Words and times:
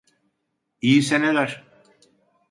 İyi 0.81 1.01
seneler. 1.01 1.63